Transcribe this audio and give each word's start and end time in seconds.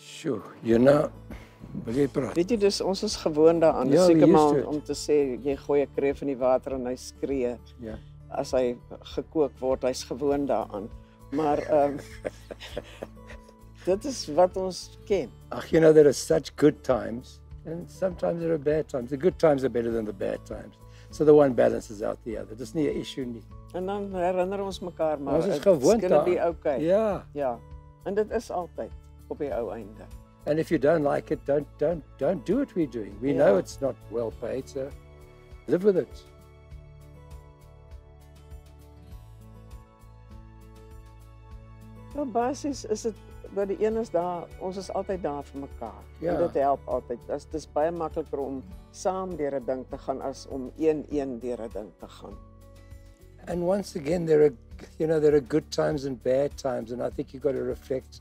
Sjoe, 0.00 0.40
jy 0.64 0.78
nou 0.80 1.00
wil 1.86 1.96
jy 2.00 2.06
praat? 2.12 2.34
Weet 2.38 2.54
jy 2.54 2.58
dis 2.64 2.80
ons 2.82 3.02
is 3.06 3.14
gewoond 3.20 3.62
daaraan. 3.62 3.90
Ja, 3.94 4.06
seker 4.08 4.28
maar 4.30 4.62
om 4.68 4.80
te 4.84 4.96
sê 4.98 5.16
jy 5.44 5.54
gooi 5.64 5.82
'n 5.84 5.92
kreef 5.94 6.22
in 6.22 6.28
die 6.32 6.38
water 6.40 6.74
en 6.74 6.86
hy 6.86 6.96
skree 6.96 7.56
Ja. 7.80 7.96
as 8.30 8.52
hy 8.52 8.76
gekook 9.14 9.52
word. 9.60 9.82
Hy's 9.82 10.04
gewoond 10.04 10.48
daaraan. 10.48 10.88
Maar 11.32 11.58
ehm 11.58 11.98
dit 13.84 14.04
is 14.04 14.26
wat 14.34 14.56
ons 14.56 14.98
ken. 15.06 15.30
Ah, 15.48 15.62
you 15.70 15.80
know 15.80 15.92
there 15.92 16.06
are 16.06 16.12
such 16.12 16.54
good 16.56 16.82
times 16.84 17.40
and 17.66 17.90
sometimes 17.90 18.40
there 18.40 18.52
are 18.52 18.58
bad 18.58 18.88
times. 18.88 19.10
The 19.10 19.16
good 19.16 19.38
times 19.38 19.64
are 19.64 19.70
better 19.70 19.92
than 19.92 20.04
the 20.04 20.12
bad 20.12 20.44
times. 20.46 20.76
So 21.10 21.24
the 21.24 21.34
one 21.34 21.54
balances 21.54 22.02
out 22.02 22.18
the 22.24 22.38
other. 22.38 22.54
Dis 22.54 22.72
nie 22.74 22.88
'n 22.88 23.00
issue 23.00 23.24
nie. 23.24 23.42
En 23.74 23.86
dan 23.86 24.14
herinner 24.14 24.60
ons 24.60 24.80
mekaar 24.80 25.20
maar 25.20 25.34
Ons 25.34 25.46
is 25.46 25.54
it's 25.54 25.64
gewoond 25.64 26.00
gonna 26.00 26.22
be 26.24 26.34
daaraan. 26.34 26.48
okay. 26.48 26.80
Ja. 26.80 27.26
Ja. 27.32 27.58
En 28.04 28.14
dit 28.14 28.30
is 28.30 28.50
altyd 28.50 28.90
op 29.28 29.38
die 29.38 29.54
ou 29.54 29.72
einde. 29.72 30.02
And 30.46 30.58
if 30.58 30.68
you 30.68 30.78
don't 30.80 31.04
like 31.04 31.32
it, 31.32 31.38
don't 31.46 31.66
don't 31.78 32.02
don't 32.16 32.46
do 32.46 32.54
what 32.56 32.72
we're 32.72 32.90
doing. 32.90 33.12
We 33.20 33.32
know 33.32 33.58
it's 33.58 33.78
not 33.80 33.94
well 34.10 34.32
paid, 34.40 34.68
so 34.68 34.88
live 35.66 35.84
with 35.84 35.96
it. 35.96 36.24
Ja, 42.14 42.24
basies 42.24 42.84
is 42.84 43.02
dit 43.02 43.14
dat 43.54 43.68
die 43.68 43.86
een 43.86 43.96
is 43.96 44.10
daar, 44.10 44.46
ons 44.58 44.76
is 44.76 44.92
altyd 44.92 45.22
daar 45.22 45.44
vir 45.44 45.60
mekaar. 45.60 46.02
Ja. 46.18 46.32
En 46.32 46.38
dit 46.38 46.54
help 46.62 46.80
altyd. 46.84 47.18
Dit 47.26 47.54
is 47.54 47.72
baie 47.72 47.90
makliker 47.90 48.38
om 48.38 48.62
saam 48.90 49.36
deur 49.36 49.54
'n 49.60 49.64
ding 49.66 49.84
te 49.88 49.98
gaan 49.98 50.20
as 50.20 50.46
om 50.48 50.70
een 50.78 51.04
een 51.10 51.38
deur 51.38 51.60
'n 51.62 51.70
ding 51.72 51.88
te 51.98 52.08
gaan. 52.08 52.36
And 53.46 53.62
once 53.62 53.98
again, 53.98 54.26
there 54.26 54.42
are 54.44 54.54
you 54.98 55.08
know 55.08 55.20
there 55.20 55.36
are 55.36 55.44
good 55.48 55.70
times 55.70 56.04
and 56.06 56.22
bad 56.22 56.56
times, 56.56 56.92
and 56.92 57.00
I 57.02 57.08
think 57.14 57.30
you've 57.32 57.42
got 57.48 57.54
to 57.56 57.64
reflect 57.64 58.20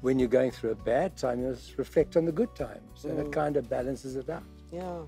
when 0.00 0.18
you're 0.18 0.36
going 0.36 0.52
through 0.52 0.78
a 0.80 0.82
bad 0.84 1.16
time. 1.16 1.36
You 1.40 1.48
must 1.48 1.76
reflect 1.76 2.16
on 2.16 2.24
the 2.24 2.32
good 2.32 2.54
times, 2.54 3.04
and 3.04 3.18
it 3.18 3.26
Mm. 3.26 3.30
kind 3.30 3.56
of 3.56 3.68
balances 3.68 4.14
it 4.14 4.28
out. 4.28 4.42
Ja. 4.70 5.00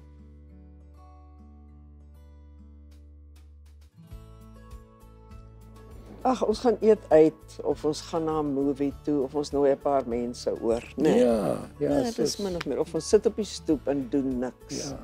Ag, 6.22 6.42
ons 6.44 6.58
gaan 6.60 6.76
eet 6.84 7.04
uit 7.08 7.54
of 7.64 7.84
ons 7.88 8.00
gaan 8.10 8.24
na 8.24 8.40
'n 8.42 8.52
movie 8.52 8.92
toe 9.02 9.22
of 9.22 9.34
ons 9.34 9.50
nooi 9.50 9.70
'n 9.72 9.78
paar 9.78 10.04
mense 10.06 10.50
oor, 10.60 10.84
né? 10.96 11.02
Nee. 11.02 11.18
Ja, 11.18 11.56
ja, 11.78 11.88
nee, 11.88 12.02
dit 12.02 12.18
is 12.18 12.36
min 12.36 12.56
of 12.56 12.66
meer 12.66 12.78
of 12.78 12.94
ons 12.94 13.08
sit 13.08 13.26
op 13.26 13.36
die 13.36 13.44
stoep 13.44 13.88
en 13.88 14.08
doen 14.10 14.38
niks. 14.38 14.90
Ja. 14.90 14.98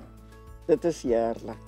Dit 0.67 0.84
is 0.84 1.03
heerlik. 1.03 1.64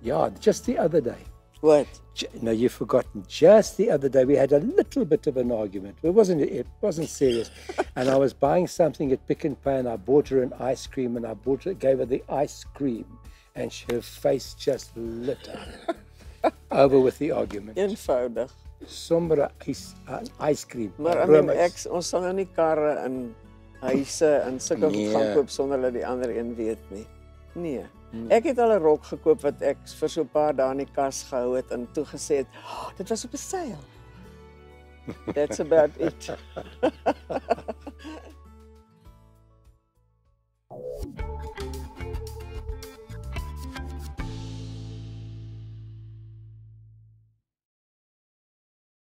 Yeah, 0.00 0.30
just 0.40 0.64
the 0.64 0.78
other 0.78 1.02
day. 1.02 1.33
Wat? 1.64 1.86
J- 2.14 2.28
No, 2.42 2.50
you've 2.50 2.76
forgotten. 2.76 3.24
Just 3.26 3.76
the 3.78 3.90
other 3.90 4.10
day, 4.10 4.24
we 4.24 4.36
had 4.36 4.52
a 4.52 4.58
little 4.78 5.04
bit 5.04 5.26
of 5.26 5.36
an 5.36 5.50
argument. 5.50 5.96
It 6.02 6.12
wasn't. 6.12 6.42
It 6.42 6.66
wasn't 6.82 7.08
serious. 7.08 7.50
and 7.96 8.08
I 8.08 8.16
was 8.24 8.32
buying 8.34 8.66
something 8.68 9.12
at 9.12 9.26
Pick 9.26 9.44
n 9.44 9.56
Pay, 9.64 9.76
and 9.80 9.88
I 9.88 9.96
bought 9.96 10.28
her 10.28 10.42
an 10.42 10.52
ice 10.72 10.86
cream, 10.86 11.16
and 11.16 11.24
I 11.26 11.34
bought 11.34 11.64
her, 11.64 11.72
gave 11.86 11.98
her 11.98 12.06
the 12.06 12.22
ice 12.28 12.64
cream, 12.76 13.06
and 13.56 13.72
she, 13.72 13.84
her 13.92 14.02
face 14.02 14.54
just 14.66 14.90
lit 14.96 15.48
up. 15.48 16.52
over 16.84 17.00
with 17.00 17.16
the 17.18 17.30
argument. 17.32 17.78
Eenvoudig. 17.78 18.50
Somber 18.86 19.48
ice, 19.66 19.94
uh, 20.08 20.20
ice 20.40 20.64
cream. 20.64 20.92
Maar 20.98 21.22
I 21.22 21.26
mean, 21.26 21.48
ek 21.48 21.72
ons 21.90 22.06
sal 22.12 22.20
nou 22.26 22.34
nie 22.36 22.48
karre 22.56 22.98
in 23.06 23.34
huise 23.80 24.28
en 24.44 24.58
sulke 24.60 24.90
Nee. 24.92 25.08
gaan 25.14 25.30
koop 25.38 25.48
sonder 25.50 25.80
dat 25.80 25.94
die 25.96 26.04
ander 26.06 26.28
een 26.36 26.52
weet 26.58 26.90
nie. 26.92 27.06
Nee. 27.54 27.84
Hmm. 28.10 28.30
Ek 28.30 28.44
het 28.44 28.58
al 28.58 28.72
'n 28.74 28.82
rok 28.82 29.04
gekoop 29.04 29.40
wat 29.42 29.62
ek 29.62 29.78
vir 29.98 30.08
so 30.08 30.22
'n 30.22 30.28
paar 30.28 30.54
dae 30.54 30.70
in 30.70 30.84
die 30.84 30.92
kas 30.94 31.22
gehou 31.22 31.56
het 31.56 31.70
en 31.70 31.88
toe 31.92 32.04
gesê 32.04 32.36
het, 32.42 32.46
oh, 32.64 32.88
dit 32.96 33.08
was 33.08 33.24
op 33.24 33.32
'n 33.32 33.36
seil. 33.36 33.82
That's 35.34 35.60
about 35.60 35.90
it. 35.98 36.30